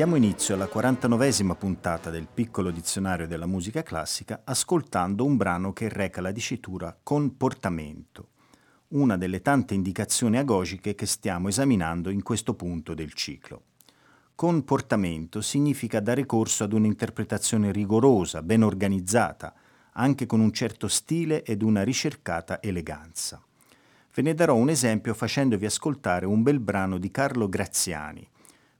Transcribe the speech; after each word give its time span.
Diamo 0.00 0.16
inizio 0.16 0.54
alla 0.54 0.64
49esima 0.64 1.54
puntata 1.54 2.08
del 2.08 2.26
piccolo 2.32 2.70
dizionario 2.70 3.26
della 3.26 3.44
musica 3.44 3.82
classica 3.82 4.40
ascoltando 4.44 5.26
un 5.26 5.36
brano 5.36 5.74
che 5.74 5.90
reca 5.90 6.22
la 6.22 6.30
dicitura 6.30 6.98
comportamento, 7.02 8.28
una 8.92 9.18
delle 9.18 9.42
tante 9.42 9.74
indicazioni 9.74 10.38
agogiche 10.38 10.94
che 10.94 11.04
stiamo 11.04 11.48
esaminando 11.48 12.08
in 12.08 12.22
questo 12.22 12.54
punto 12.54 12.94
del 12.94 13.12
ciclo. 13.12 13.64
Comportamento 14.34 15.42
significa 15.42 16.00
dare 16.00 16.24
corso 16.24 16.64
ad 16.64 16.72
un'interpretazione 16.72 17.70
rigorosa, 17.70 18.40
ben 18.40 18.62
organizzata, 18.62 19.52
anche 19.92 20.24
con 20.24 20.40
un 20.40 20.54
certo 20.54 20.88
stile 20.88 21.42
ed 21.42 21.60
una 21.60 21.82
ricercata 21.82 22.62
eleganza. 22.62 23.38
Ve 24.14 24.22
ne 24.22 24.32
darò 24.32 24.54
un 24.54 24.70
esempio 24.70 25.12
facendovi 25.12 25.66
ascoltare 25.66 26.24
un 26.24 26.42
bel 26.42 26.58
brano 26.58 26.96
di 26.96 27.10
Carlo 27.10 27.50
Graziani, 27.50 28.26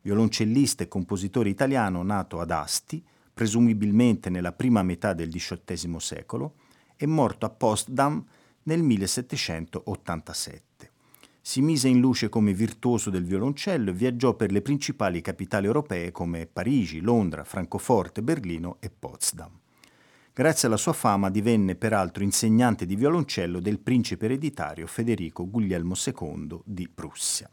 violoncellista 0.02 0.82
e 0.82 0.88
compositore 0.88 1.48
italiano 1.48 2.02
nato 2.02 2.40
ad 2.40 2.50
Asti, 2.50 3.04
presumibilmente 3.32 4.30
nella 4.30 4.52
prima 4.52 4.82
metà 4.82 5.12
del 5.12 5.30
XVIII 5.30 5.98
secolo, 5.98 6.54
e 6.96 7.06
morto 7.06 7.46
a 7.46 7.50
Potsdam 7.50 8.24
nel 8.64 8.82
1787. 8.82 10.68
Si 11.42 11.62
mise 11.62 11.88
in 11.88 12.00
luce 12.00 12.28
come 12.28 12.52
virtuoso 12.52 13.08
del 13.08 13.24
violoncello 13.24 13.90
e 13.90 13.94
viaggiò 13.94 14.34
per 14.34 14.52
le 14.52 14.60
principali 14.60 15.22
capitali 15.22 15.66
europee 15.66 16.12
come 16.12 16.46
Parigi, 16.46 17.00
Londra, 17.00 17.44
Francoforte, 17.44 18.22
Berlino 18.22 18.76
e 18.80 18.90
Potsdam. 18.90 19.50
Grazie 20.32 20.68
alla 20.68 20.76
sua 20.76 20.92
fama 20.92 21.28
divenne 21.28 21.74
peraltro 21.74 22.22
insegnante 22.22 22.86
di 22.86 22.94
violoncello 22.94 23.60
del 23.60 23.80
principe 23.80 24.26
ereditario 24.26 24.86
Federico 24.86 25.48
Guglielmo 25.48 25.94
II 25.94 26.60
di 26.64 26.88
Prussia. 26.88 27.50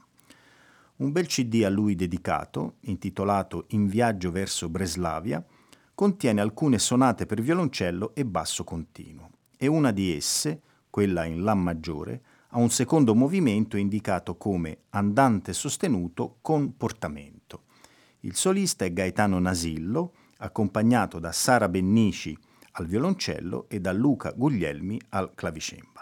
Un 0.98 1.12
bel 1.12 1.28
CD 1.28 1.64
a 1.64 1.70
lui 1.70 1.94
dedicato, 1.94 2.78
intitolato 2.82 3.66
In 3.70 3.88
viaggio 3.88 4.32
verso 4.32 4.68
Breslavia, 4.68 5.46
contiene 5.94 6.42
alcune 6.42 6.80
sonate 6.80 7.28
per 7.28 7.40
violoncello 7.40 8.16
e 8.16 8.26
basso 8.26 8.64
continuo 8.64 9.30
e 9.58 9.68
una 9.68 9.92
di 9.92 10.16
esse, 10.16 10.62
quella 10.90 11.26
in 11.26 11.44
La 11.44 11.54
maggiore, 11.54 12.22
ha 12.50 12.58
un 12.58 12.72
secondo 12.72 13.14
movimento 13.14 13.78
indicato 13.78 14.38
come 14.38 14.86
andante 14.90 15.54
sostenuto 15.54 16.38
con 16.42 16.76
portamento. 16.76 17.66
Il 18.22 18.36
solista 18.36 18.84
è 18.84 18.92
Gaetano 18.92 19.38
Nasillo, 19.38 20.14
accompagnato 20.38 21.20
da 21.20 21.32
Sara 21.32 21.70
Bennici 21.70 22.36
al 22.72 22.88
violoncello 22.88 23.66
e 23.70 23.80
da 23.80 23.92
Luca 23.92 24.32
Guglielmi 24.32 25.00
al 25.10 25.34
clavicembalo. 25.36 25.97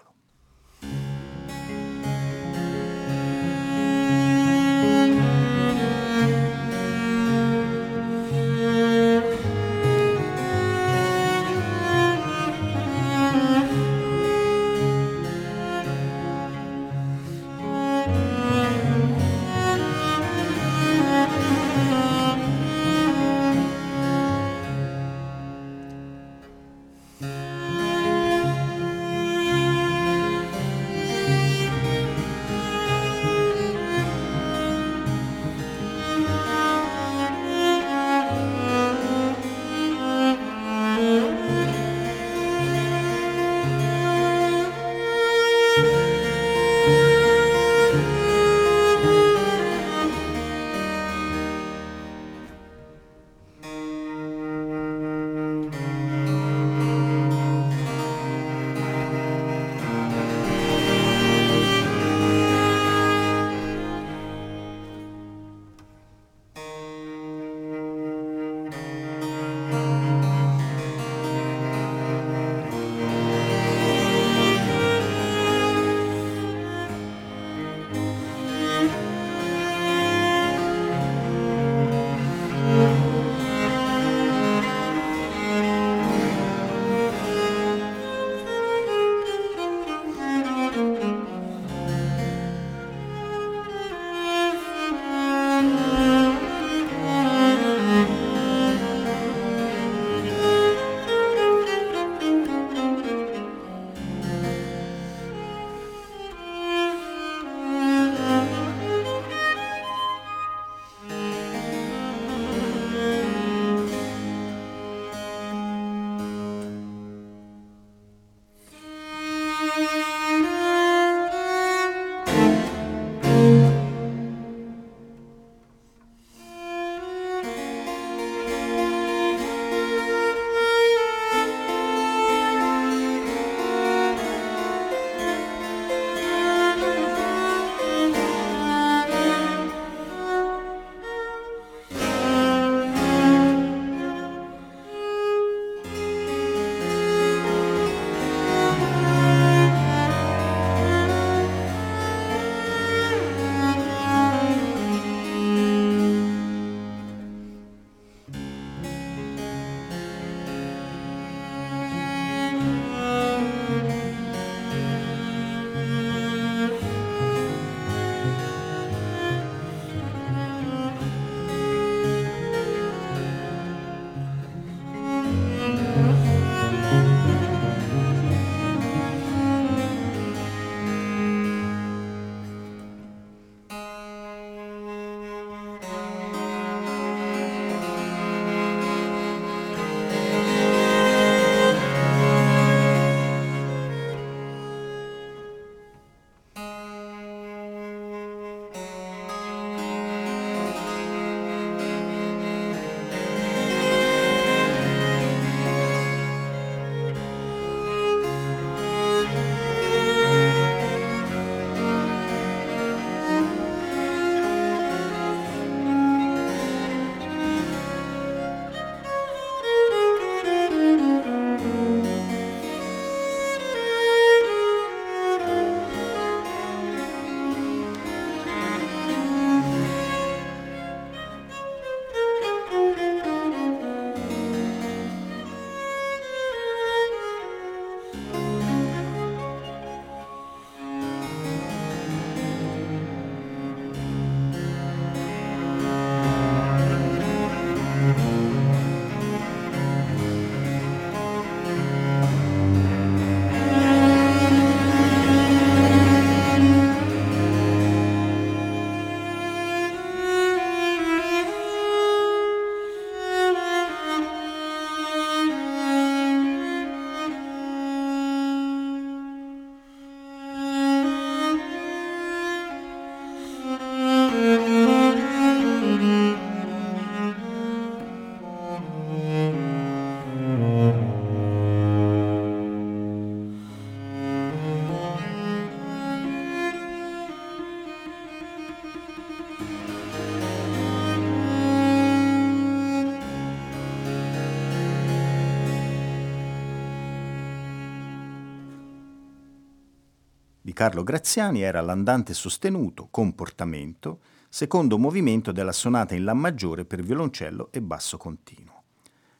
Carlo 300.75 301.04
Graziani 301.04 301.62
era 301.62 301.80
l'andante 301.80 302.33
sostenuto, 302.33 303.07
comportamento, 303.10 304.19
secondo 304.50 304.98
movimento 304.98 305.54
della 305.54 305.72
sonata 305.72 306.16
in 306.16 306.25
La 306.25 306.33
maggiore 306.33 306.83
per 306.83 307.01
violoncello 307.01 307.69
e 307.72 307.81
basso 307.81 308.18
continuo. 308.18 308.83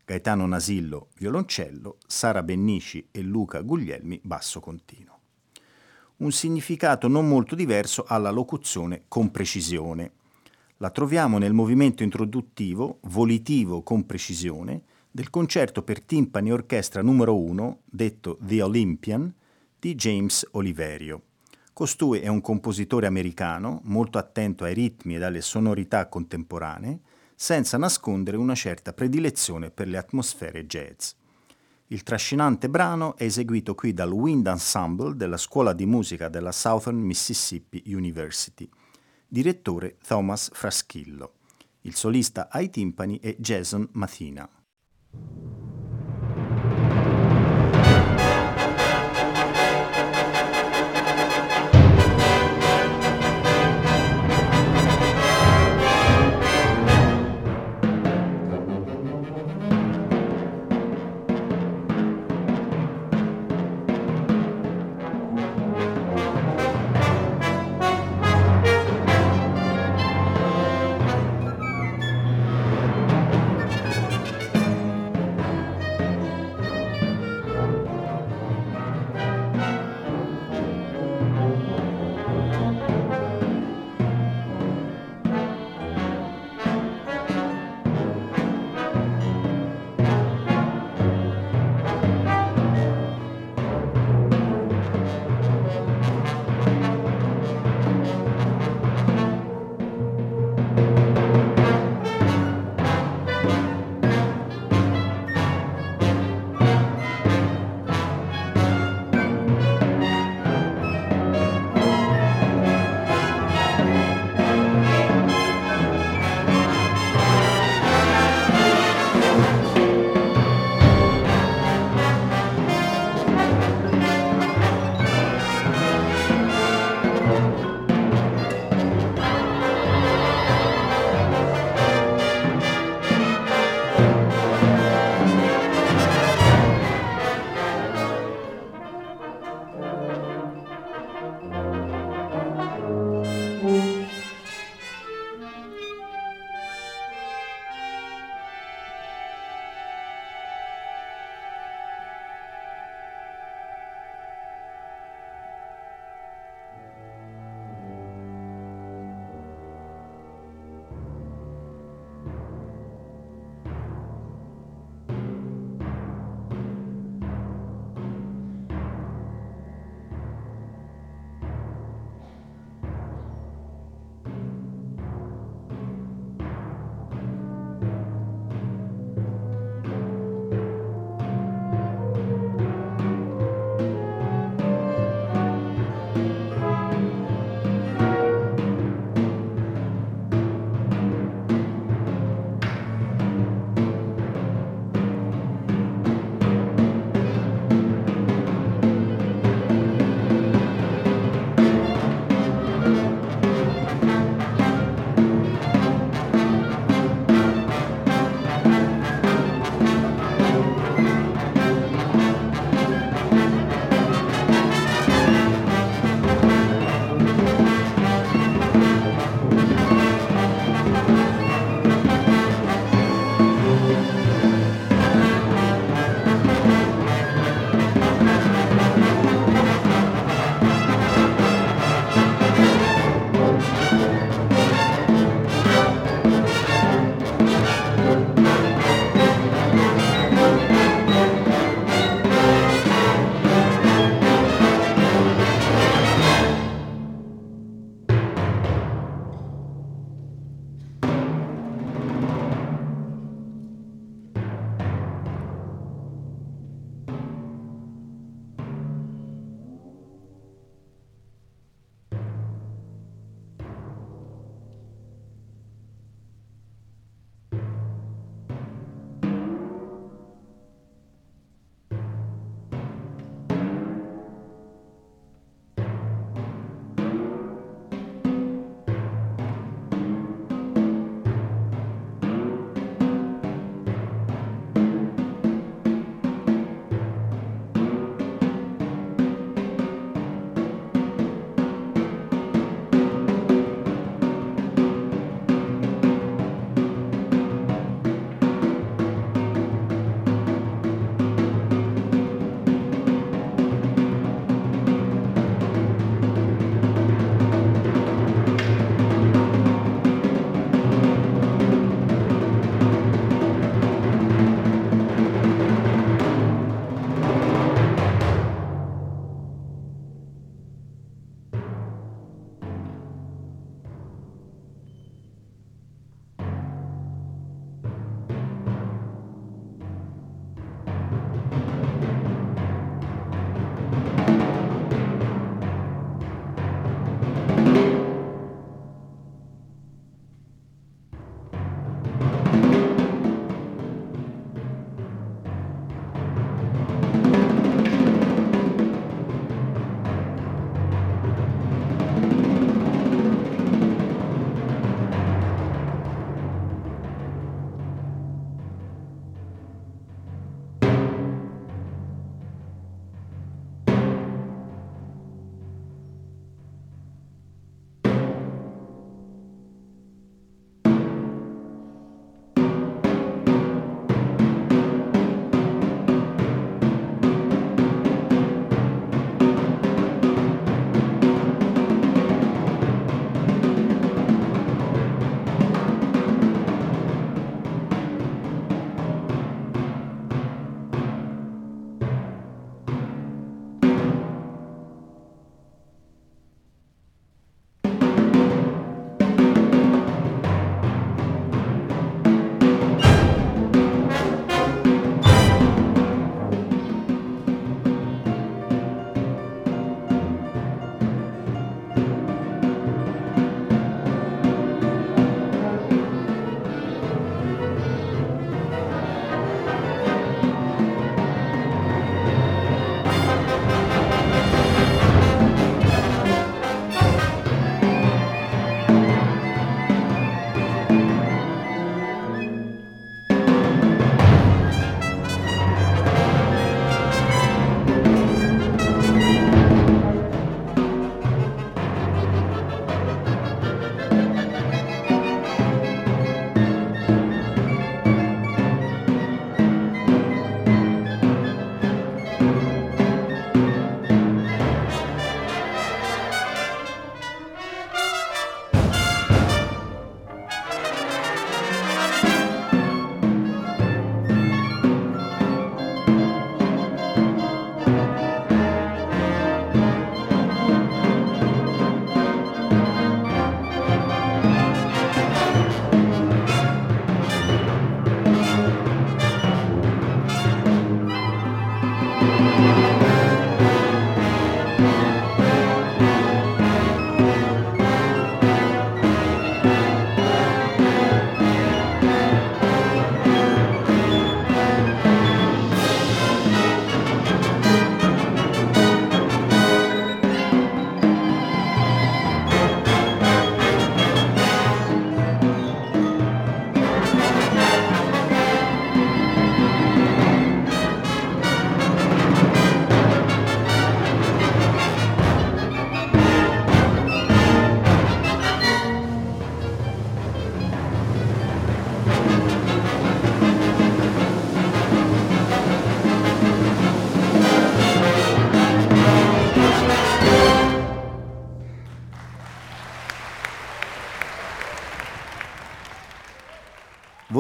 Gaetano 0.06 0.48
Nasillo, 0.48 1.10
violoncello, 1.18 1.98
Sara 2.08 2.42
Bennici 2.42 3.10
e 3.12 3.22
Luca 3.22 3.60
Guglielmi, 3.60 4.22
basso 4.24 4.62
continuo. 4.62 5.20
Un 6.18 6.32
significato 6.32 7.10
non 7.10 7.28
molto 7.28 7.54
diverso 7.54 8.06
alla 8.08 8.32
locuzione 8.32 9.04
con 9.10 9.30
precisione. 9.30 10.12
La 10.78 10.90
troviamo 10.90 11.38
nel 11.38 11.52
movimento 11.52 12.02
introduttivo, 12.02 13.00
volitivo 13.02 13.84
con 13.84 14.06
precisione, 14.06 14.84
del 15.12 15.30
concerto 15.30 15.84
per 15.84 16.00
timpani 16.00 16.48
e 16.48 16.54
orchestra 16.54 17.02
numero 17.02 17.38
1, 17.38 17.80
detto 17.84 18.38
The 18.40 18.62
Olympian, 18.62 19.34
di 19.86 19.94
James 19.94 20.48
Oliverio. 20.54 21.22
Costui 21.72 22.18
è 22.18 22.28
un 22.28 22.42
compositore 22.42 23.06
americano 23.06 23.82
molto 23.84 24.18
attento 24.18 24.64
ai 24.64 24.74
ritmi 24.74 25.14
ed 25.14 25.22
alle 25.22 25.42
sonorità 25.42 26.08
contemporanee, 26.08 27.02
senza 27.36 27.78
nascondere 27.78 28.36
una 28.36 28.56
certa 28.56 28.94
predilezione 28.94 29.70
per 29.70 29.88
le 29.88 29.98
atmosfere 29.98 30.66
jazz. 30.66 31.12
Il 31.90 32.02
trascinante 32.02 32.68
brano 32.68 33.16
è 33.16 33.26
eseguito 33.26 33.76
qui 33.76 33.94
dal 33.94 34.12
Wind 34.12 34.48
Ensemble 34.48 35.16
della 35.16 35.38
Scuola 35.38 35.74
di 35.74 35.86
Musica 35.86 36.30
della 36.30 36.52
Southern 36.52 36.98
Mississippi 36.98 37.84
University. 37.86 38.68
Direttore 39.28 39.98
Thomas 40.04 40.50
Fraschillo. 40.52 41.34
Il 41.82 41.94
solista 41.94 42.48
ai 42.50 42.72
timpani 42.72 43.20
è 43.20 43.36
Jason 43.38 43.88
Mathina. 43.92 44.50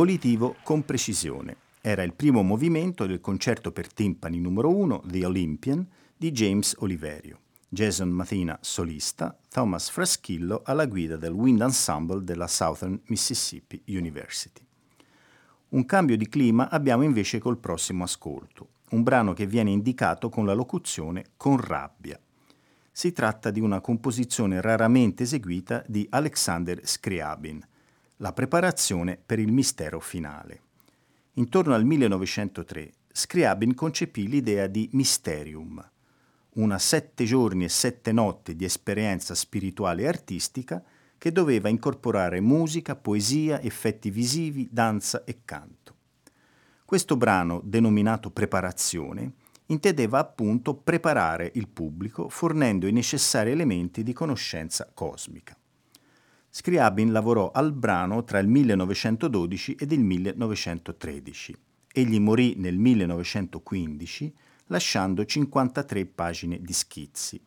Volitivo 0.05 0.57
con 0.62 0.85
precisione. 0.85 1.55
Era 1.81 2.03
il 2.03 2.13
primo 2.13 2.43
movimento 2.43 3.07
del 3.07 3.19
concerto 3.19 3.71
per 3.71 3.91
timpani 3.91 4.39
numero 4.39 4.69
1, 4.69 5.01
The 5.03 5.25
Olympian, 5.25 5.83
di 6.15 6.31
James 6.31 6.75
Oliverio. 6.77 7.39
Jason 7.67 8.09
Mathina 8.09 8.55
solista, 8.62 9.35
Thomas 9.50 9.89
Fraschillo 9.89 10.62
alla 10.63 10.85
guida 10.85 11.17
del 11.17 11.31
Wind 11.31 11.59
Ensemble 11.59 12.24
della 12.24 12.45
Southern 12.45 13.01
Mississippi 13.07 13.81
University. 13.88 14.63
Un 15.69 15.88
cambio 15.88 16.17
di 16.17 16.29
clima 16.29 16.69
abbiamo 16.69 17.01
invece 17.01 17.39
col 17.39 17.57
prossimo 17.57 18.03
ascolto, 18.03 18.67
un 18.91 19.01
brano 19.01 19.33
che 19.33 19.47
viene 19.47 19.71
indicato 19.71 20.29
con 20.29 20.45
la 20.45 20.53
locuzione 20.53 21.31
con 21.35 21.57
rabbia. 21.59 22.19
Si 22.91 23.12
tratta 23.12 23.50
di 23.50 23.59
una 23.59 23.81
composizione 23.81 24.62
raramente 24.62 25.24
eseguita 25.24 25.83
di 25.88 26.05
Alexander 26.12 26.79
Scriabin, 26.85 27.65
la 28.17 28.31
preparazione 28.31 29.19
per 29.24 29.39
il 29.39 29.51
mistero 29.51 30.00
finale. 30.00 30.62
Intorno 31.34 31.74
al 31.74 31.84
1903 31.84 32.91
Scriabin 33.12 33.74
concepì 33.74 34.27
l'idea 34.27 34.67
di 34.67 34.89
Mysterium, 34.93 35.84
una 36.55 36.79
sette 36.79 37.25
giorni 37.25 37.65
e 37.65 37.69
sette 37.69 38.13
notti 38.13 38.55
di 38.55 38.63
esperienza 38.63 39.36
spirituale 39.36 40.03
e 40.03 40.07
artistica 40.07 40.81
che 41.17 41.31
doveva 41.31 41.69
incorporare 41.69 42.39
musica, 42.39 42.95
poesia, 42.95 43.62
effetti 43.62 44.10
visivi, 44.10 44.67
danza 44.72 45.24
e 45.25 45.41
canto. 45.43 45.95
Questo 46.86 47.17
brano, 47.17 47.62
denominato 47.63 48.31
Preparazione, 48.31 49.34
intendeva 49.67 50.19
appunto 50.19 50.75
preparare 50.75 51.51
il 51.55 51.67
pubblico 51.67 52.29
fornendo 52.29 52.88
i 52.88 52.91
necessari 52.91 53.51
elementi 53.51 54.03
di 54.03 54.13
conoscenza 54.13 54.89
cosmica. 54.93 55.57
Scriabin 56.57 57.12
lavorò 57.12 57.51
al 57.51 57.74
brano 57.74 58.24
tra 58.24 58.39
il 58.39 58.47
1912 58.47 59.75
ed 59.75 59.91
il 59.91 60.00
1913. 60.00 61.53
Egli 61.91 62.18
morì 62.18 62.55
nel 62.55 62.77
1915 62.77 64.33
lasciando 64.68 65.25
53 65.25 66.05
pagine 66.05 66.61
di 66.61 66.72
schizzi. 66.72 67.41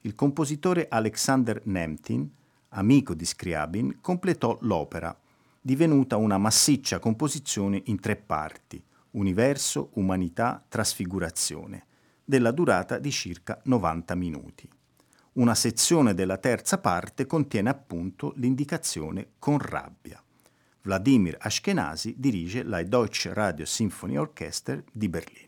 Il 0.00 0.14
compositore 0.14 0.86
Alexander 0.88 1.60
Nemtin, 1.66 2.26
amico 2.70 3.12
di 3.12 3.26
Scriabin, 3.26 3.98
completò 4.00 4.56
l'opera, 4.62 5.14
divenuta 5.60 6.16
una 6.16 6.38
massiccia 6.38 7.00
composizione 7.00 7.82
in 7.84 8.00
tre 8.00 8.16
parti, 8.16 8.82
universo, 9.10 9.90
umanità, 9.96 10.64
trasfigurazione, 10.66 11.84
della 12.24 12.52
durata 12.52 12.98
di 12.98 13.10
circa 13.10 13.60
90 13.64 14.14
minuti. 14.14 14.68
Una 15.38 15.54
sezione 15.54 16.14
della 16.14 16.36
terza 16.36 16.78
parte 16.78 17.24
contiene 17.24 17.70
appunto 17.70 18.32
l'indicazione 18.38 19.34
con 19.38 19.58
rabbia. 19.58 20.20
Vladimir 20.82 21.36
Ashkenazi 21.38 22.16
dirige 22.18 22.64
la 22.64 22.82
Deutsche 22.82 23.32
Radio 23.32 23.64
Symphony 23.64 24.16
Orchester 24.16 24.82
di 24.90 25.08
Berlino. 25.08 25.47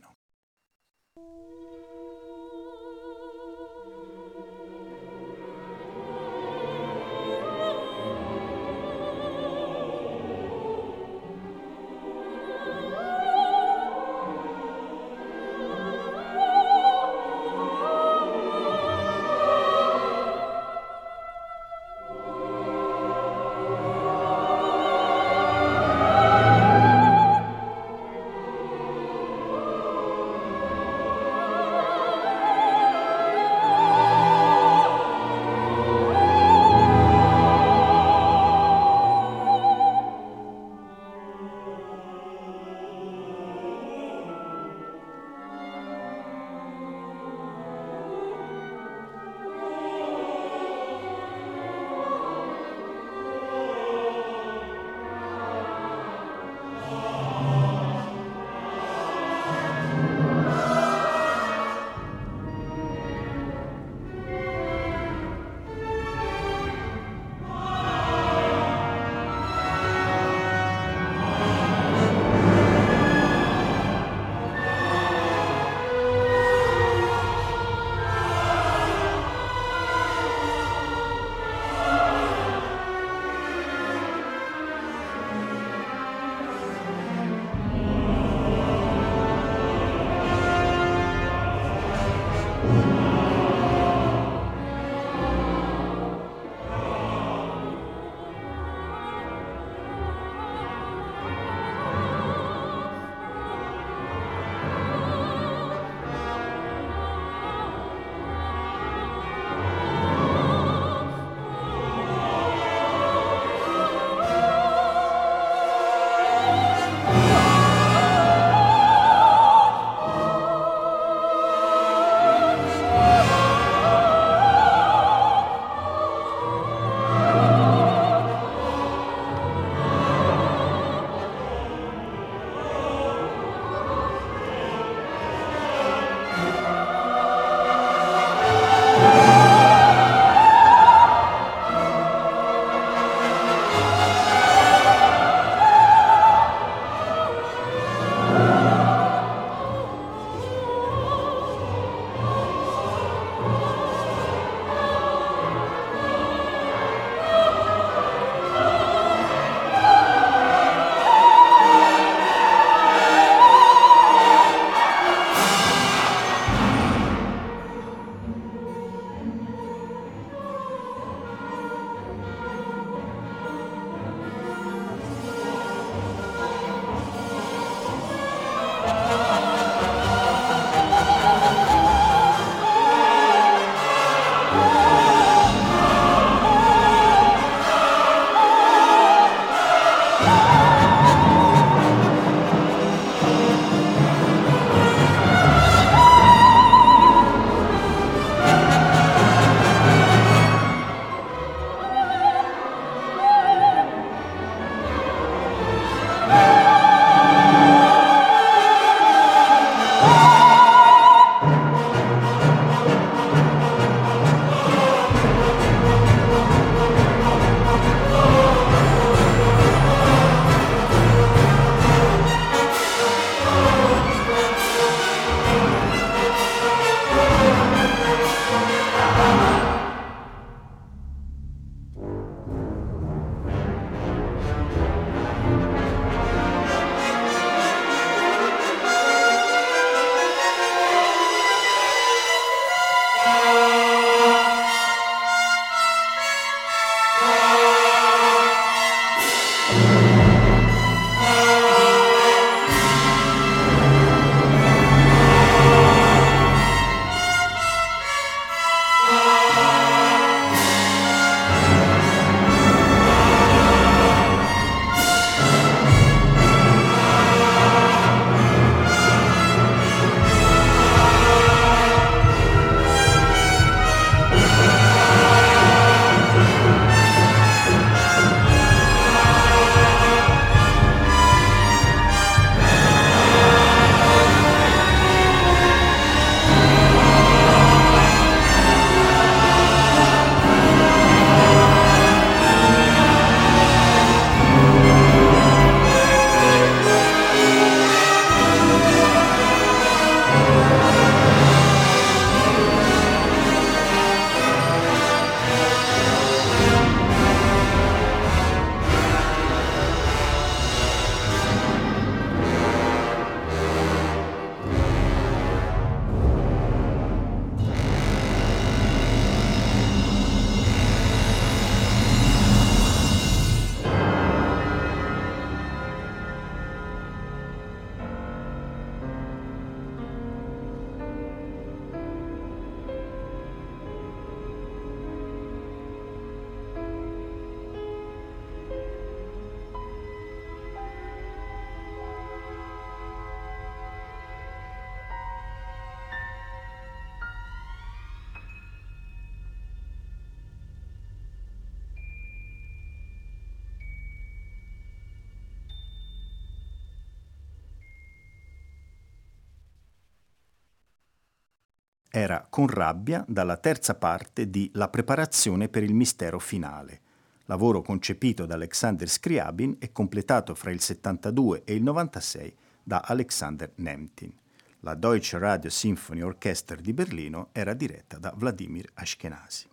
Era 362.12 362.44
con 362.51 362.66
rabbia 362.66 363.25
dalla 363.29 363.57
terza 363.57 363.94
parte 363.94 364.51
di 364.51 364.68
La 364.75 364.88
preparazione 364.88 365.68
per 365.68 365.85
il 365.85 365.94
mistero 365.94 366.40
finale, 366.40 367.01
lavoro 367.44 367.83
concepito 367.83 368.46
da 368.46 368.55
Alexander 368.55 369.09
Scriabin 369.09 369.77
e 369.79 369.92
completato 369.92 370.57
fra 370.57 370.73
il 370.73 370.81
72 370.81 371.62
e 371.64 371.75
il 371.75 371.85
96 371.85 372.53
da 372.83 373.03
Alexander 373.07 373.70
Nemtin. 373.77 374.33
La 374.81 374.94
Deutsche 374.94 375.38
Radio 375.38 375.70
Symphony 375.70 376.23
Orchester 376.23 376.81
di 376.81 376.92
Berlino 376.92 377.51
era 377.53 377.75
diretta 377.75 378.18
da 378.18 378.35
Vladimir 378.37 378.90
Ashkenazi. 378.94 379.68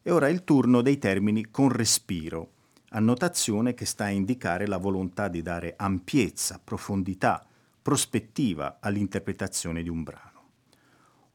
E 0.00 0.10
ora 0.10 0.30
il 0.30 0.44
turno 0.44 0.80
dei 0.80 0.96
termini 0.96 1.50
con 1.50 1.68
respiro, 1.68 2.52
annotazione 2.90 3.74
che 3.74 3.84
sta 3.84 4.04
a 4.04 4.10
indicare 4.10 4.66
la 4.66 4.78
volontà 4.78 5.28
di 5.28 5.42
dare 5.42 5.74
ampiezza, 5.76 6.58
profondità, 6.62 7.44
prospettiva 7.82 8.78
all'interpretazione 8.80 9.82
di 9.82 9.90
un 9.90 10.02
brano. 10.02 10.27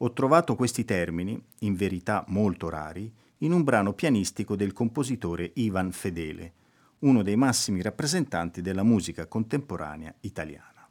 Ho 0.03 0.11
trovato 0.11 0.55
questi 0.55 0.83
termini, 0.83 1.41
in 1.59 1.75
verità 1.75 2.25
molto 2.27 2.67
rari, 2.67 3.09
in 3.37 3.53
un 3.53 3.63
brano 3.63 3.93
pianistico 3.93 4.57
del 4.57 4.73
compositore 4.73 5.51
Ivan 5.53 5.93
Fedele, 5.93 6.53
uno 6.99 7.23
dei 7.23 7.37
massimi 7.37 7.81
rappresentanti 7.81 8.61
della 8.61 8.83
musica 8.83 9.27
contemporanea 9.27 10.13
italiana. 10.19 10.85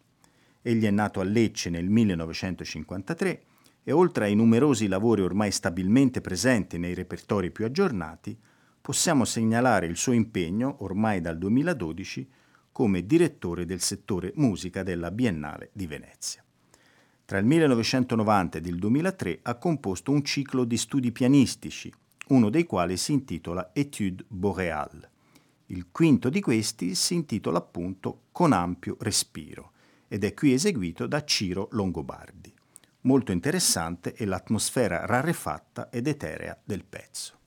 Egli 0.63 0.87
è 0.87 0.91
nato 0.91 1.21
a 1.21 1.25
Lecce 1.25 1.69
nel 1.69 1.91
1953 1.91 3.43
e 3.85 3.93
oltre 3.93 4.25
ai 4.25 4.35
numerosi 4.35 4.89
lavori 4.89 5.21
ormai 5.21 5.51
stabilmente 5.51 6.23
presenti 6.23 6.79
nei 6.79 6.95
repertori 6.95 7.51
più 7.51 7.67
aggiornati, 7.67 8.35
possiamo 8.81 9.27
segnalare 9.27 9.85
il 9.85 9.99
suo 9.99 10.13
impegno, 10.13 10.77
ormai 10.79 11.21
dal 11.21 11.37
2012, 11.37 12.31
come 12.73 13.05
direttore 13.05 13.67
del 13.67 13.83
settore 13.83 14.33
musica 14.37 14.83
della 14.83 15.11
Biennale 15.11 15.69
di 15.75 15.87
Venezia. 15.87 16.42
Tra 17.33 17.41
il 17.41 17.47
1990 17.47 18.59
ed 18.59 18.67
il 18.67 18.77
2003 18.77 19.39
ha 19.45 19.55
composto 19.55 20.13
un 20.13 20.23
ciclo 20.23 20.65
di 20.65 20.77
studi 20.77 21.13
pianistici, 21.13 21.91
uno 22.27 22.51
dei 22.51 22.65
quali 22.65 22.99
si 22.99 23.15
intitola 23.15 23.71
Étude 23.73 24.23
Boréale. 24.29 25.11
Il 25.69 25.87
quinto 25.91 26.29
di 26.29 26.43
questi 26.43 26.95
si 26.95 27.15
intitola 27.15 27.57
appunto 27.57 28.25
Con 28.33 28.53
ampio 28.53 28.99
respiro 29.01 29.71
ed 30.09 30.25
è 30.25 30.35
qui 30.35 30.53
eseguito 30.53 31.07
da 31.07 31.25
Ciro 31.25 31.69
Longobardi. 31.71 32.53
Molto 33.01 33.33
interessante 33.33 34.13
è 34.13 34.27
l'atmosfera 34.27 35.07
rarefatta 35.07 35.89
ed 35.89 36.09
eterea 36.09 36.61
del 36.63 36.85
pezzo. 36.85 37.39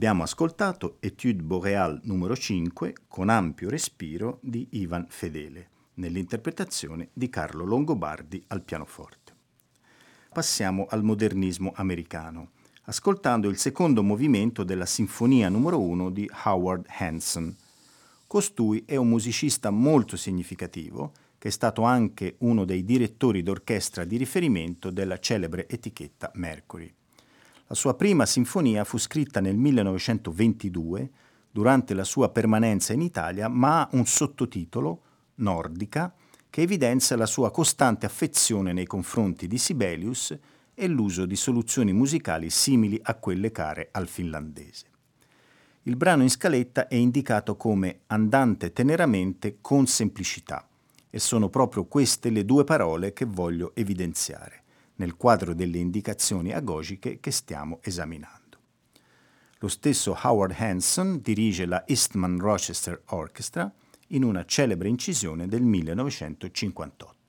Abbiamo 0.00 0.22
ascoltato 0.22 0.96
Etude 1.00 1.42
Boreal 1.42 2.00
numero 2.04 2.34
5 2.34 2.94
con 3.06 3.28
ampio 3.28 3.68
respiro 3.68 4.38
di 4.40 4.66
Ivan 4.70 5.04
Fedele, 5.10 5.68
nell'interpretazione 5.96 7.10
di 7.12 7.28
Carlo 7.28 7.66
Longobardi 7.66 8.42
al 8.46 8.62
pianoforte. 8.62 9.34
Passiamo 10.32 10.86
al 10.88 11.02
modernismo 11.02 11.72
americano, 11.74 12.52
ascoltando 12.84 13.50
il 13.50 13.58
secondo 13.58 14.02
movimento 14.02 14.64
della 14.64 14.86
Sinfonia 14.86 15.50
numero 15.50 15.78
1 15.78 16.08
di 16.08 16.30
Howard 16.44 16.86
Hanson. 16.88 17.54
Costui 18.26 18.84
è 18.86 18.96
un 18.96 19.10
musicista 19.10 19.68
molto 19.68 20.16
significativo 20.16 21.12
che 21.36 21.48
è 21.48 21.52
stato 21.52 21.82
anche 21.82 22.36
uno 22.38 22.64
dei 22.64 22.86
direttori 22.86 23.42
d'orchestra 23.42 24.06
di 24.06 24.16
riferimento 24.16 24.88
della 24.88 25.18
celebre 25.18 25.68
etichetta 25.68 26.30
Mercury. 26.36 26.90
La 27.70 27.76
sua 27.76 27.94
prima 27.94 28.26
sinfonia 28.26 28.82
fu 28.82 28.98
scritta 28.98 29.38
nel 29.38 29.56
1922 29.56 31.10
durante 31.52 31.94
la 31.94 32.02
sua 32.02 32.30
permanenza 32.30 32.92
in 32.92 33.00
Italia, 33.00 33.46
ma 33.46 33.82
ha 33.82 33.88
un 33.92 34.06
sottotitolo, 34.06 35.02
Nordica, 35.36 36.12
che 36.50 36.62
evidenzia 36.62 37.14
la 37.14 37.26
sua 37.26 37.52
costante 37.52 38.06
affezione 38.06 38.72
nei 38.72 38.86
confronti 38.86 39.46
di 39.46 39.56
Sibelius 39.56 40.36
e 40.74 40.88
l'uso 40.88 41.26
di 41.26 41.36
soluzioni 41.36 41.92
musicali 41.92 42.50
simili 42.50 42.98
a 43.00 43.14
quelle 43.14 43.52
care 43.52 43.90
al 43.92 44.08
finlandese. 44.08 44.86
Il 45.84 45.94
brano 45.94 46.24
in 46.24 46.30
scaletta 46.30 46.88
è 46.88 46.96
indicato 46.96 47.56
come 47.56 48.00
andante 48.08 48.72
teneramente 48.72 49.58
con 49.60 49.86
semplicità 49.86 50.66
e 51.08 51.20
sono 51.20 51.48
proprio 51.48 51.84
queste 51.84 52.30
le 52.30 52.44
due 52.44 52.64
parole 52.64 53.12
che 53.12 53.26
voglio 53.26 53.70
evidenziare 53.76 54.59
nel 55.00 55.16
quadro 55.16 55.54
delle 55.54 55.78
indicazioni 55.78 56.52
agogiche 56.52 57.20
che 57.20 57.30
stiamo 57.30 57.78
esaminando. 57.82 58.58
Lo 59.60 59.68
stesso 59.68 60.18
Howard 60.22 60.54
Hanson 60.58 61.20
dirige 61.22 61.64
la 61.64 61.86
Eastman 61.86 62.38
Rochester 62.38 63.02
Orchestra 63.06 63.72
in 64.08 64.24
una 64.24 64.44
celebre 64.44 64.88
incisione 64.88 65.46
del 65.46 65.62
1958. 65.62 67.19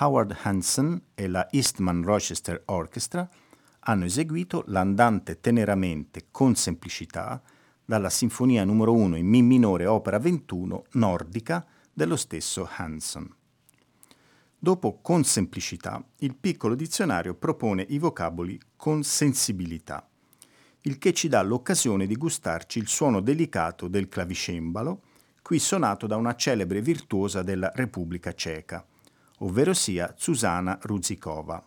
Howard 0.00 0.36
Hansen 0.42 1.00
e 1.14 1.26
la 1.26 1.48
Eastman 1.50 2.04
Rochester 2.04 2.62
Orchestra 2.66 3.28
hanno 3.80 4.04
eseguito 4.04 4.62
l'andante 4.66 5.40
teneramente 5.40 6.26
con 6.30 6.54
semplicità 6.54 7.42
dalla 7.84 8.10
Sinfonia 8.10 8.64
numero 8.64 8.92
1 8.92 9.16
in 9.16 9.26
Mi 9.26 9.42
minore 9.42 9.86
opera 9.86 10.18
21 10.18 10.84
nordica 10.92 11.66
dello 11.92 12.16
stesso 12.16 12.68
Hansen. 12.76 13.28
Dopo 14.56 15.00
con 15.00 15.24
semplicità, 15.24 16.04
il 16.18 16.36
piccolo 16.36 16.74
dizionario 16.74 17.34
propone 17.34 17.84
i 17.88 17.98
vocaboli 17.98 18.60
con 18.76 19.02
sensibilità, 19.02 20.08
il 20.82 20.98
che 20.98 21.12
ci 21.12 21.28
dà 21.28 21.42
l'occasione 21.42 22.06
di 22.06 22.14
gustarci 22.14 22.78
il 22.78 22.88
suono 22.88 23.20
delicato 23.20 23.88
del 23.88 24.08
clavicembalo, 24.08 25.02
qui 25.42 25.58
suonato 25.58 26.06
da 26.06 26.16
una 26.16 26.36
celebre 26.36 26.80
virtuosa 26.82 27.42
della 27.42 27.72
Repubblica 27.74 28.32
Ceca, 28.32 28.84
ovvero 29.38 29.74
sia 29.74 30.14
Zuzana 30.16 30.78
Ruzikova. 30.82 31.62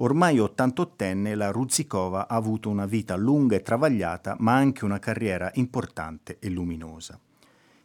Ormai 0.00 0.36
88enne 0.36 1.34
la 1.34 1.50
Ruzikova 1.50 2.28
ha 2.28 2.36
avuto 2.36 2.68
una 2.68 2.86
vita 2.86 3.16
lunga 3.16 3.56
e 3.56 3.62
travagliata, 3.62 4.36
ma 4.38 4.54
anche 4.54 4.84
una 4.84 4.98
carriera 4.98 5.50
importante 5.54 6.38
e 6.38 6.48
luminosa. 6.48 7.18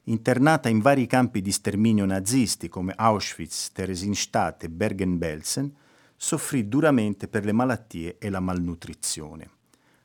Internata 0.07 0.69
in 0.69 0.79
vari 0.79 1.07
campi 1.07 1.41
di 1.41 1.51
sterminio 1.51 2.05
nazisti 2.05 2.69
come 2.69 2.93
Auschwitz, 2.95 3.71
Theresienstadt 3.71 4.63
e 4.63 4.69
Bergen-Belsen, 4.69 5.73
soffrì 6.15 6.67
duramente 6.67 7.27
per 7.27 7.45
le 7.45 7.51
malattie 7.51 8.17
e 8.19 8.29
la 8.29 8.39
malnutrizione. 8.39 9.49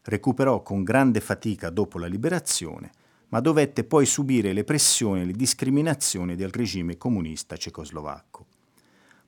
Recuperò 0.02 0.62
con 0.62 0.84
grande 0.84 1.20
fatica 1.20 1.68
dopo 1.68 1.98
la 1.98 2.06
liberazione, 2.06 2.90
ma 3.28 3.40
dovette 3.40 3.84
poi 3.84 4.06
subire 4.06 4.54
le 4.54 4.64
pressioni 4.64 5.20
e 5.20 5.24
le 5.26 5.32
discriminazioni 5.32 6.36
del 6.36 6.50
regime 6.50 6.96
comunista 6.96 7.56
cecoslovacco 7.59 8.47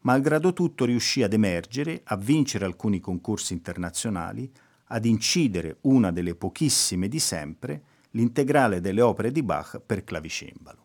malgrado 0.02 0.52
tutto 0.52 0.84
riuscì 0.84 1.22
ad 1.22 1.32
emergere, 1.32 2.00
a 2.04 2.16
vincere 2.16 2.64
alcuni 2.64 3.00
concorsi 3.00 3.52
internazionali, 3.52 4.50
ad 4.92 5.04
incidere 5.04 5.78
una 5.82 6.10
delle 6.10 6.34
pochissime 6.34 7.08
di 7.08 7.18
sempre, 7.18 7.82
l'integrale 8.12 8.80
delle 8.80 9.02
opere 9.02 9.30
di 9.30 9.42
Bach 9.42 9.80
per 9.80 10.04
clavicembalo. 10.04 10.78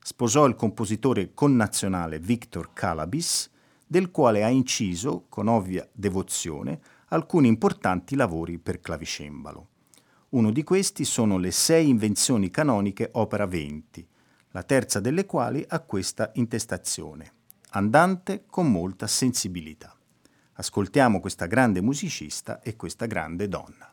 Sposò 0.00 0.46
il 0.46 0.56
compositore 0.56 1.32
connazionale 1.32 2.18
Victor 2.18 2.72
Calabis, 2.72 3.50
del 3.86 4.10
quale 4.10 4.42
ha 4.42 4.48
inciso, 4.48 5.26
con 5.28 5.48
ovvia 5.48 5.88
devozione, 5.92 6.80
alcuni 7.08 7.46
importanti 7.46 8.16
lavori 8.16 8.58
per 8.58 8.80
clavicembalo. 8.80 9.68
Uno 10.30 10.50
di 10.50 10.64
questi 10.64 11.04
sono 11.04 11.38
le 11.38 11.50
sei 11.50 11.88
invenzioni 11.88 12.50
canoniche 12.50 13.10
opera 13.12 13.46
20, 13.46 14.06
la 14.50 14.62
terza 14.62 14.98
delle 14.98 15.26
quali 15.26 15.64
ha 15.66 15.80
questa 15.80 16.30
intestazione 16.34 17.40
andante 17.74 18.44
con 18.46 18.70
molta 18.70 19.06
sensibilità. 19.06 19.96
Ascoltiamo 20.54 21.20
questa 21.20 21.46
grande 21.46 21.80
musicista 21.80 22.60
e 22.60 22.76
questa 22.76 23.06
grande 23.06 23.48
donna. 23.48 23.91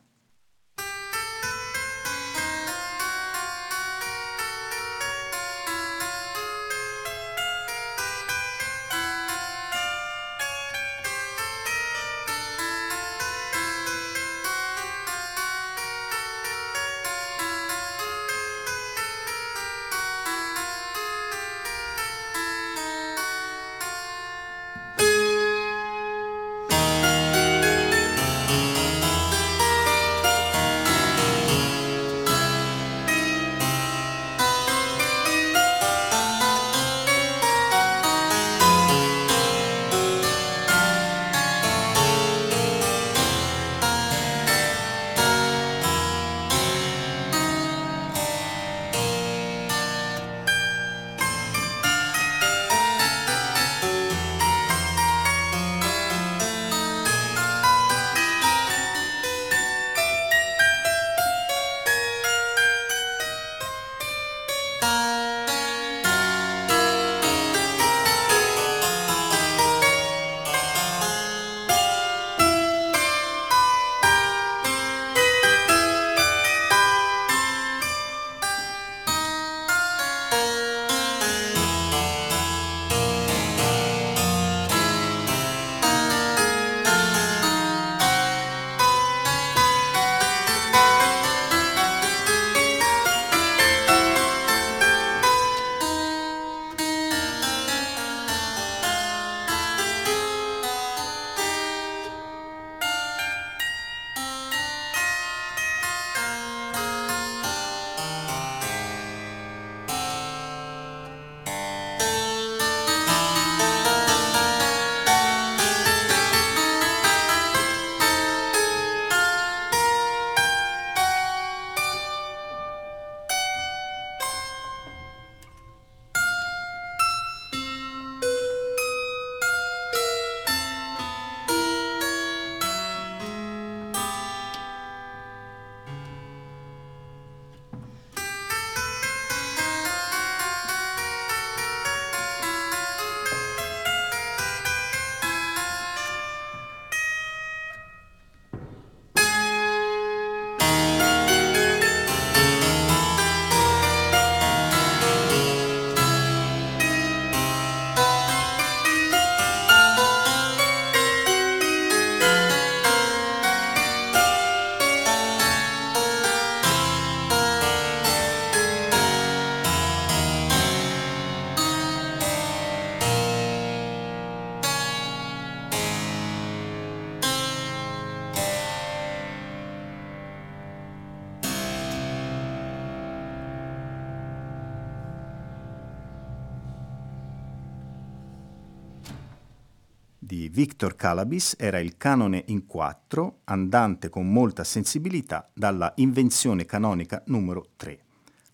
Victor 190.52 190.96
Calabis 190.96 191.54
era 191.56 191.78
il 191.78 191.96
canone 191.96 192.42
in 192.48 192.66
quattro, 192.66 193.42
andante 193.44 194.08
con 194.08 194.32
molta 194.32 194.64
sensibilità, 194.64 195.48
dalla 195.54 195.92
invenzione 195.98 196.64
canonica 196.64 197.22
numero 197.26 197.68
3. 197.76 198.00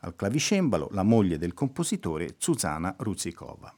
Al 0.00 0.14
clavicembalo 0.14 0.88
la 0.90 1.02
moglie 1.02 1.38
del 1.38 1.54
compositore 1.54 2.34
Zuzana 2.36 2.94
Ruzikova. 2.98 3.74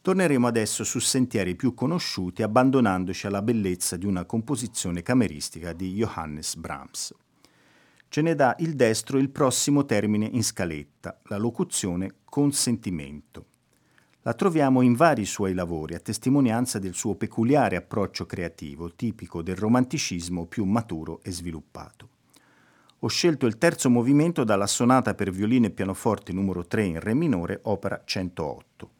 Torneremo 0.00 0.46
adesso 0.46 0.82
su 0.82 0.98
sentieri 0.98 1.56
più 1.56 1.74
conosciuti 1.74 2.42
abbandonandoci 2.42 3.26
alla 3.26 3.42
bellezza 3.42 3.98
di 3.98 4.06
una 4.06 4.24
composizione 4.24 5.02
cameristica 5.02 5.74
di 5.74 5.92
Johannes 5.92 6.56
Brahms. 6.56 7.14
Ce 8.08 8.22
ne 8.22 8.34
dà 8.34 8.56
il 8.60 8.76
destro 8.76 9.18
il 9.18 9.28
prossimo 9.28 9.84
termine 9.84 10.24
in 10.24 10.42
scaletta, 10.42 11.20
la 11.24 11.36
locuzione 11.36 12.14
consentimento. 12.24 13.48
La 14.26 14.32
troviamo 14.32 14.80
in 14.80 14.94
vari 14.94 15.26
suoi 15.26 15.52
lavori 15.52 15.94
a 15.94 16.00
testimonianza 16.00 16.78
del 16.78 16.94
suo 16.94 17.14
peculiare 17.14 17.76
approccio 17.76 18.24
creativo, 18.24 18.94
tipico 18.94 19.42
del 19.42 19.54
romanticismo 19.54 20.46
più 20.46 20.64
maturo 20.64 21.20
e 21.22 21.30
sviluppato. 21.30 22.08
Ho 23.00 23.06
scelto 23.06 23.44
il 23.44 23.58
terzo 23.58 23.90
movimento 23.90 24.42
dalla 24.42 24.66
sonata 24.66 25.12
per 25.12 25.30
violino 25.30 25.66
e 25.66 25.72
pianoforte 25.72 26.32
numero 26.32 26.66
3 26.66 26.84
in 26.84 27.00
Re 27.00 27.12
minore, 27.12 27.60
opera 27.64 28.00
108. 28.02 28.90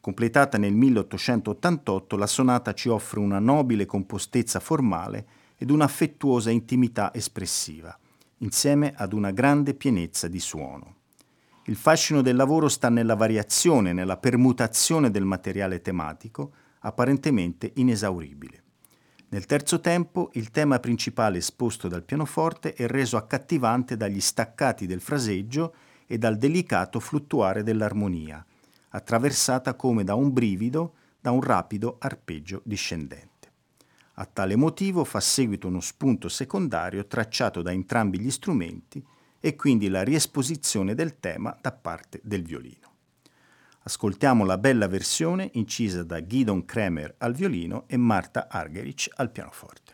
Completata 0.00 0.58
nel 0.58 0.74
1888, 0.74 2.16
la 2.16 2.26
sonata 2.26 2.74
ci 2.74 2.88
offre 2.88 3.20
una 3.20 3.38
nobile 3.38 3.86
compostezza 3.86 4.58
formale 4.58 5.26
ed 5.56 5.70
un'affettuosa 5.70 6.50
intimità 6.50 7.14
espressiva, 7.14 7.96
insieme 8.38 8.92
ad 8.96 9.12
una 9.12 9.30
grande 9.30 9.74
pienezza 9.74 10.26
di 10.26 10.40
suono. 10.40 10.97
Il 11.68 11.76
fascino 11.76 12.22
del 12.22 12.34
lavoro 12.34 12.66
sta 12.68 12.88
nella 12.88 13.14
variazione, 13.14 13.92
nella 13.92 14.16
permutazione 14.16 15.10
del 15.10 15.26
materiale 15.26 15.82
tematico, 15.82 16.52
apparentemente 16.78 17.72
inesauribile. 17.74 18.62
Nel 19.28 19.44
terzo 19.44 19.78
tempo, 19.78 20.30
il 20.32 20.50
tema 20.50 20.78
principale 20.78 21.36
esposto 21.36 21.86
dal 21.86 22.04
pianoforte 22.04 22.72
è 22.72 22.86
reso 22.86 23.18
accattivante 23.18 23.98
dagli 23.98 24.18
staccati 24.18 24.86
del 24.86 25.02
fraseggio 25.02 25.74
e 26.06 26.16
dal 26.16 26.38
delicato 26.38 27.00
fluttuare 27.00 27.62
dell'armonia, 27.62 28.42
attraversata 28.88 29.74
come 29.74 30.04
da 30.04 30.14
un 30.14 30.32
brivido, 30.32 30.94
da 31.20 31.32
un 31.32 31.42
rapido 31.42 31.96
arpeggio 31.98 32.62
discendente. 32.64 33.52
A 34.14 34.24
tale 34.24 34.56
motivo 34.56 35.04
fa 35.04 35.20
seguito 35.20 35.68
uno 35.68 35.80
spunto 35.80 36.30
secondario 36.30 37.06
tracciato 37.06 37.60
da 37.60 37.72
entrambi 37.72 38.18
gli 38.18 38.30
strumenti 38.30 39.04
e 39.40 39.54
quindi 39.56 39.88
la 39.88 40.02
riesposizione 40.02 40.94
del 40.94 41.18
tema 41.20 41.56
da 41.60 41.72
parte 41.72 42.20
del 42.22 42.42
violino. 42.42 42.86
Ascoltiamo 43.82 44.44
la 44.44 44.58
bella 44.58 44.86
versione 44.86 45.50
incisa 45.54 46.02
da 46.02 46.26
Gidon 46.26 46.64
Kremer 46.64 47.14
al 47.18 47.34
violino 47.34 47.84
e 47.86 47.96
Marta 47.96 48.48
Argerich 48.50 49.08
al 49.16 49.30
pianoforte. 49.30 49.87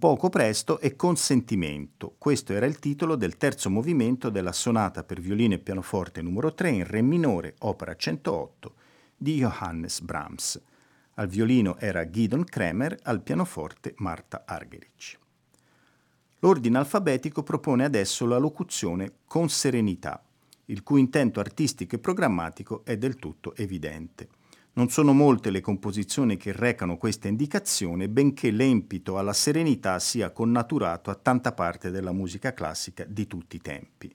Poco 0.00 0.30
presto 0.30 0.80
e 0.80 0.96
con 0.96 1.14
sentimento. 1.16 2.14
Questo 2.16 2.54
era 2.54 2.64
il 2.64 2.78
titolo 2.78 3.16
del 3.16 3.36
terzo 3.36 3.68
movimento 3.68 4.30
della 4.30 4.50
sonata 4.50 5.04
per 5.04 5.20
violino 5.20 5.52
e 5.52 5.58
pianoforte 5.58 6.22
numero 6.22 6.54
3 6.54 6.70
in 6.70 6.86
Re 6.86 7.02
minore, 7.02 7.54
opera 7.58 7.94
108 7.94 8.74
di 9.14 9.36
Johannes 9.36 10.00
Brahms. 10.00 10.58
Al 11.16 11.28
violino 11.28 11.76
era 11.76 12.08
Gidon 12.08 12.44
Kremer, 12.44 12.98
al 13.02 13.20
pianoforte 13.20 13.92
Marta 13.98 14.44
Argerich. 14.46 15.18
L'ordine 16.38 16.78
alfabetico 16.78 17.42
propone 17.42 17.84
adesso 17.84 18.24
la 18.24 18.38
locuzione 18.38 19.12
con 19.26 19.50
serenità. 19.50 20.24
il 20.70 20.82
cui 20.82 21.00
intento 21.00 21.40
artistico 21.40 21.96
e 21.96 21.98
programmatico 21.98 22.84
è 22.84 22.96
del 22.96 23.16
tutto 23.16 23.54
evidente. 23.56 24.28
Non 24.72 24.88
sono 24.88 25.12
molte 25.12 25.50
le 25.50 25.60
composizioni 25.60 26.36
che 26.36 26.52
recano 26.52 26.96
questa 26.96 27.26
indicazione, 27.26 28.08
benché 28.08 28.52
l'empito 28.52 29.18
alla 29.18 29.32
serenità 29.32 29.98
sia 29.98 30.30
connaturato 30.30 31.10
a 31.10 31.16
tanta 31.16 31.52
parte 31.52 31.90
della 31.90 32.12
musica 32.12 32.54
classica 32.54 33.04
di 33.04 33.26
tutti 33.26 33.56
i 33.56 33.60
tempi. 33.60 34.14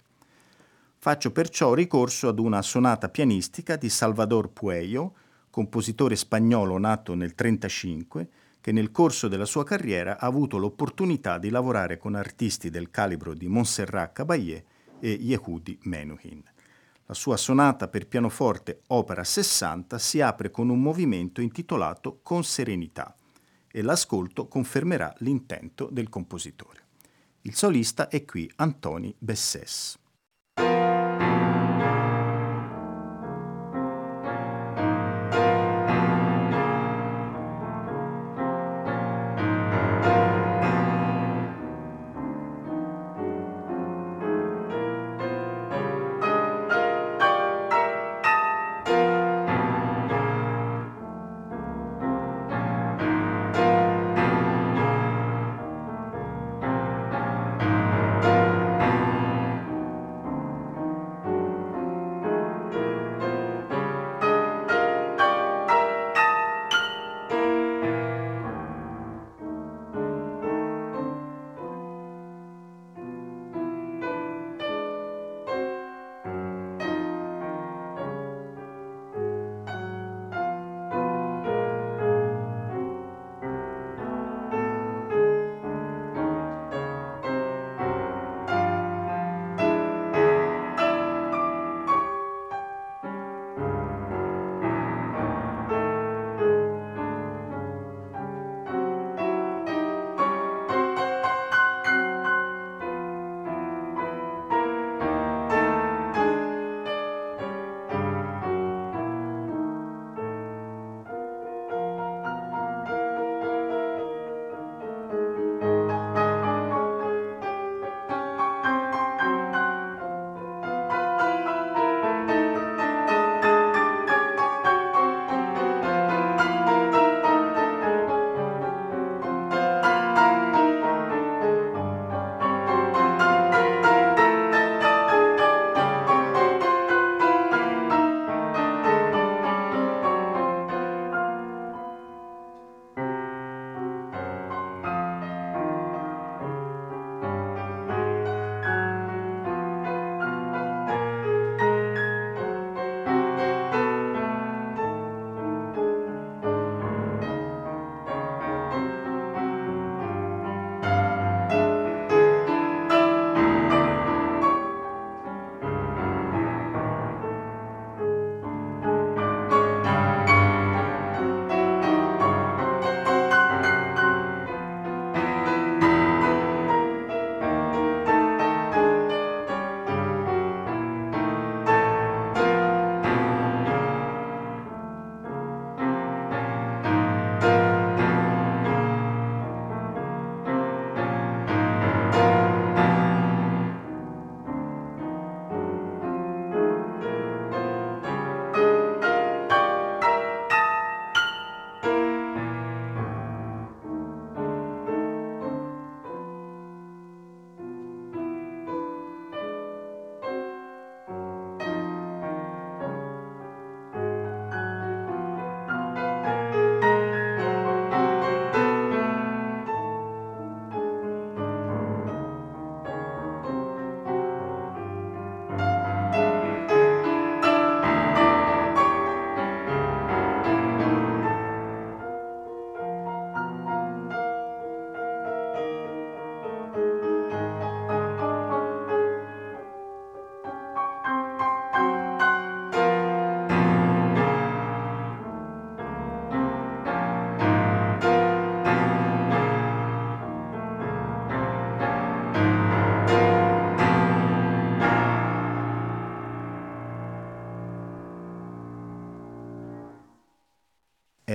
Faccio 0.98 1.32
perciò 1.32 1.74
ricorso 1.74 2.30
ad 2.30 2.40
una 2.40 2.62
sonata 2.62 3.10
pianistica 3.10 3.76
di 3.76 3.90
Salvador 3.90 4.50
Pueyo, 4.50 5.14
compositore 5.50 6.16
spagnolo 6.16 6.78
nato 6.78 7.14
nel 7.14 7.34
1935, 7.38 8.30
che 8.62 8.72
nel 8.72 8.92
corso 8.92 9.28
della 9.28 9.46
sua 9.46 9.64
carriera 9.64 10.18
ha 10.18 10.26
avuto 10.26 10.58
l'opportunità 10.58 11.38
di 11.38 11.50
lavorare 11.50 11.98
con 11.98 12.16
artisti 12.16 12.70
del 12.70 12.90
calibro 12.90 13.34
di 13.34 13.48
Montserrat 13.48 14.14
Caballé 14.14 14.64
e 15.00 15.12
Yehudi 15.12 15.78
Menuhin. 15.84 16.42
La 17.08 17.14
sua 17.14 17.38
sonata 17.38 17.88
per 17.88 18.08
pianoforte 18.08 18.82
opera 18.88 19.24
60 19.24 20.00
si 20.00 20.22
apre 20.22 20.50
con 20.50 20.70
un 20.70 20.82
movimento 20.82 21.40
intitolato 21.40 22.20
Con 22.24 22.44
serenità 22.44 23.16
e 23.72 23.82
l'ascolto 23.84 24.48
confermerà 24.48 25.14
l'intento 25.20 25.88
del 25.92 26.10
compositore. 26.10 26.84
Il 27.42 27.54
solista 27.54 28.08
è 28.08 28.26
qui 28.26 28.52
Antoni 28.56 29.14
Bessès. 29.20 30.00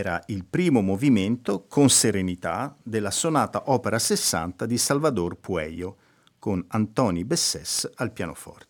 Era 0.01 0.23
il 0.29 0.47
primo 0.47 0.81
movimento 0.81 1.67
con 1.69 1.91
serenità 1.91 2.75
della 2.83 3.11
sonata 3.11 3.65
opera 3.67 3.99
60 3.99 4.65
di 4.65 4.79
Salvador 4.79 5.37
Pueyo 5.37 5.97
con 6.39 6.65
Antoni 6.69 7.23
Bessès 7.27 7.87
al 7.97 8.11
pianoforte. 8.11 8.69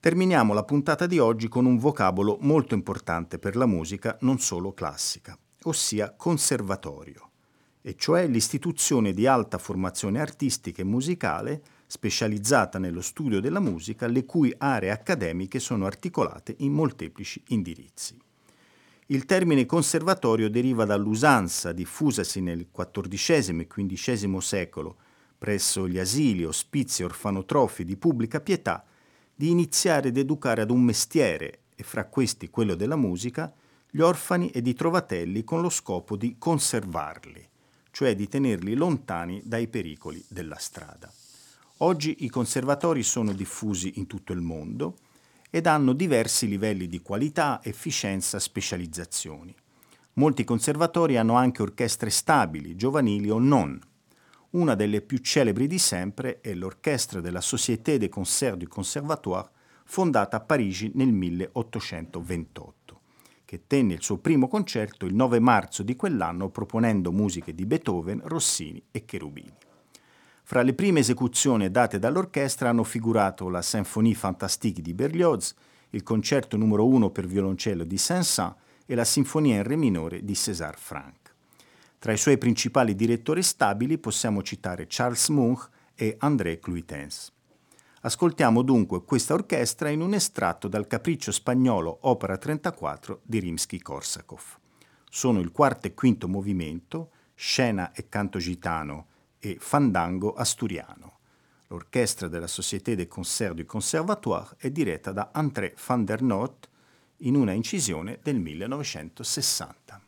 Terminiamo 0.00 0.54
la 0.54 0.64
puntata 0.64 1.06
di 1.06 1.20
oggi 1.20 1.46
con 1.46 1.66
un 1.66 1.78
vocabolo 1.78 2.36
molto 2.40 2.74
importante 2.74 3.38
per 3.38 3.54
la 3.54 3.66
musica 3.66 4.16
non 4.22 4.40
solo 4.40 4.72
classica, 4.72 5.38
ossia 5.62 6.12
conservatorio, 6.16 7.30
e 7.80 7.94
cioè 7.94 8.26
l'istituzione 8.26 9.12
di 9.12 9.28
alta 9.28 9.58
formazione 9.58 10.20
artistica 10.20 10.82
e 10.82 10.84
musicale 10.84 11.62
specializzata 11.86 12.80
nello 12.80 13.02
studio 13.02 13.40
della 13.40 13.60
musica, 13.60 14.08
le 14.08 14.24
cui 14.24 14.52
aree 14.58 14.90
accademiche 14.90 15.60
sono 15.60 15.86
articolate 15.86 16.56
in 16.58 16.72
molteplici 16.72 17.40
indirizzi. 17.48 18.18
Il 19.06 19.24
termine 19.24 19.66
conservatorio 19.66 20.48
deriva 20.48 20.84
dall'usanza 20.84 21.72
diffusasi 21.72 22.40
nel 22.40 22.68
XIV 22.70 23.60
e 23.60 23.66
XV 23.66 24.38
secolo 24.38 24.96
presso 25.36 25.88
gli 25.88 25.98
asili, 25.98 26.44
ospizi 26.44 27.02
e 27.02 27.06
orfanotrofi 27.06 27.84
di 27.84 27.96
pubblica 27.96 28.40
pietà 28.40 28.84
di 29.34 29.50
iniziare 29.50 30.08
ed 30.08 30.16
educare 30.16 30.62
ad 30.62 30.70
un 30.70 30.82
mestiere, 30.82 31.62
e 31.74 31.82
fra 31.82 32.04
questi 32.04 32.48
quello 32.48 32.76
della 32.76 32.94
musica, 32.94 33.52
gli 33.90 34.00
orfani 34.00 34.50
ed 34.50 34.68
i 34.68 34.74
trovatelli 34.74 35.42
con 35.42 35.60
lo 35.60 35.68
scopo 35.68 36.16
di 36.16 36.36
conservarli, 36.38 37.44
cioè 37.90 38.14
di 38.14 38.28
tenerli 38.28 38.74
lontani 38.74 39.42
dai 39.44 39.66
pericoli 39.66 40.24
della 40.28 40.58
strada. 40.58 41.12
Oggi 41.78 42.18
i 42.20 42.28
conservatori 42.28 43.02
sono 43.02 43.32
diffusi 43.32 43.94
in 43.96 44.06
tutto 44.06 44.32
il 44.32 44.40
mondo 44.40 44.96
ed 45.54 45.66
hanno 45.66 45.92
diversi 45.92 46.48
livelli 46.48 46.86
di 46.86 47.02
qualità, 47.02 47.60
efficienza, 47.62 48.38
specializzazioni. 48.38 49.54
Molti 50.14 50.44
conservatori 50.44 51.18
hanno 51.18 51.34
anche 51.34 51.60
orchestre 51.60 52.08
stabili, 52.08 52.74
giovanili 52.74 53.28
o 53.28 53.38
non. 53.38 53.78
Una 54.52 54.74
delle 54.74 55.02
più 55.02 55.18
celebri 55.18 55.66
di 55.66 55.78
sempre 55.78 56.40
è 56.40 56.54
l'orchestra 56.54 57.20
della 57.20 57.42
Société 57.42 57.98
des 57.98 58.08
Concerts 58.08 58.56
du 58.56 58.66
Conservatoire, 58.66 59.50
fondata 59.84 60.38
a 60.38 60.40
Parigi 60.40 60.90
nel 60.94 61.12
1828, 61.12 63.00
che 63.44 63.66
tenne 63.66 63.92
il 63.92 64.02
suo 64.02 64.16
primo 64.16 64.48
concerto 64.48 65.04
il 65.04 65.14
9 65.14 65.38
marzo 65.38 65.82
di 65.82 65.96
quell'anno 65.96 66.48
proponendo 66.48 67.12
musiche 67.12 67.54
di 67.54 67.66
Beethoven, 67.66 68.22
Rossini 68.24 68.82
e 68.90 69.04
Cherubini. 69.04 69.52
Fra 70.52 70.60
le 70.60 70.74
prime 70.74 71.00
esecuzioni 71.00 71.70
date 71.70 71.98
dall'orchestra 71.98 72.68
hanno 72.68 72.84
figurato 72.84 73.48
la 73.48 73.62
Symphonie 73.62 74.14
Fantastique 74.14 74.82
di 74.82 74.92
Berlioz, 74.92 75.54
il 75.88 76.02
concerto 76.02 76.58
numero 76.58 76.86
1 76.88 77.08
per 77.08 77.26
violoncello 77.26 77.84
di 77.84 77.96
Saint-Saëns 77.96 78.54
e 78.84 78.94
la 78.94 79.04
Sinfonia 79.06 79.56
in 79.56 79.62
Re 79.62 79.76
minore 79.76 80.22
di 80.22 80.34
César 80.34 80.76
Franck. 80.76 81.34
Tra 81.98 82.12
i 82.12 82.18
suoi 82.18 82.36
principali 82.36 82.94
direttori 82.94 83.42
stabili 83.42 83.96
possiamo 83.96 84.42
citare 84.42 84.84
Charles 84.90 85.26
Munch 85.30 85.70
e 85.94 86.16
André 86.18 86.58
Cluitens. 86.58 87.32
Ascoltiamo 88.02 88.60
dunque 88.60 89.04
questa 89.04 89.32
orchestra 89.32 89.88
in 89.88 90.02
un 90.02 90.12
estratto 90.12 90.68
dal 90.68 90.86
Capriccio 90.86 91.32
spagnolo 91.32 91.96
Opera 92.02 92.36
34 92.36 93.20
di 93.22 93.38
Rimsky-Korsakov. 93.38 94.42
Sono 95.08 95.40
il 95.40 95.50
quarto 95.50 95.86
e 95.86 95.94
quinto 95.94 96.28
movimento, 96.28 97.08
scena 97.34 97.92
e 97.92 98.10
canto 98.10 98.38
gitano 98.38 99.06
e 99.44 99.56
Fandango 99.58 100.34
Asturiano. 100.34 101.18
L'orchestra 101.66 102.28
della 102.28 102.46
Société 102.46 102.94
des 102.94 103.08
Concerts 103.08 103.56
du 103.56 103.66
Conservatoire 103.66 104.54
è 104.56 104.70
diretta 104.70 105.10
da 105.10 105.30
André 105.32 105.74
van 105.84 106.04
der 106.04 106.22
Noot 106.22 106.68
in 107.18 107.34
una 107.34 107.50
incisione 107.50 108.20
del 108.22 108.38
1960. 108.38 110.01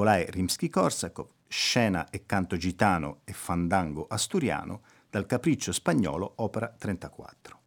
Nicolae 0.00 0.30
Rimsky-Korsakov, 0.30 1.28
Scena 1.46 2.08
e 2.08 2.24
canto 2.24 2.56
gitano 2.56 3.20
e 3.24 3.34
fandango 3.34 4.06
asturiano 4.08 4.80
dal 5.10 5.26
Capriccio 5.26 5.72
spagnolo 5.72 6.32
opera 6.36 6.74
34. 6.78 7.60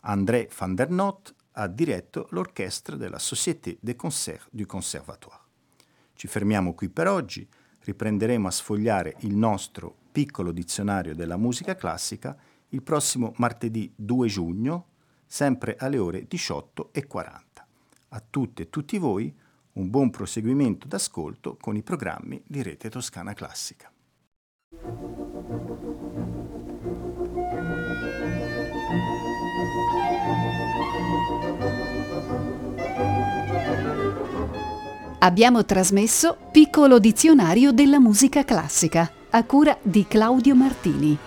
André 0.00 0.48
van 0.56 0.74
der 0.74 0.88
Not 0.88 1.34
ha 1.52 1.66
diretto 1.66 2.28
l'orchestra 2.30 2.96
della 2.96 3.18
Société 3.18 3.76
des 3.82 3.96
Concerts 3.96 4.48
du 4.50 4.64
Conservatoire. 4.64 5.42
Ci 6.14 6.26
fermiamo 6.26 6.72
qui 6.72 6.88
per 6.88 7.06
oggi, 7.06 7.46
riprenderemo 7.80 8.48
a 8.48 8.50
sfogliare 8.50 9.16
il 9.20 9.36
nostro 9.36 9.94
piccolo 10.10 10.52
dizionario 10.52 11.14
della 11.14 11.36
musica 11.36 11.74
classica 11.74 12.34
il 12.68 12.82
prossimo 12.82 13.34
martedì 13.36 13.92
2 13.94 14.26
giugno, 14.28 14.86
sempre 15.26 15.76
alle 15.78 15.98
ore 15.98 16.26
18.40. 16.26 17.40
A 18.08 18.22
tutte 18.30 18.62
e 18.62 18.70
tutti 18.70 18.96
voi 18.96 19.42
un 19.74 19.90
buon 19.90 20.10
proseguimento 20.10 20.86
d'ascolto 20.86 21.56
con 21.60 21.76
i 21.76 21.82
programmi 21.82 22.42
di 22.46 22.62
Rete 22.62 22.88
Toscana 22.90 23.32
Classica. 23.32 23.90
Abbiamo 35.18 35.64
trasmesso 35.64 36.36
Piccolo 36.52 36.98
dizionario 36.98 37.72
della 37.72 37.98
musica 37.98 38.44
classica 38.44 39.10
a 39.30 39.44
cura 39.44 39.76
di 39.82 40.06
Claudio 40.06 40.54
Martini. 40.54 41.18